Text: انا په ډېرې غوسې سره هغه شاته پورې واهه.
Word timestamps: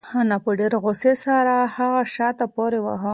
انا 0.19 0.37
په 0.43 0.49
ډېرې 0.59 0.77
غوسې 0.83 1.13
سره 1.25 1.55
هغه 1.75 2.01
شاته 2.15 2.45
پورې 2.55 2.79
واهه. 2.85 3.09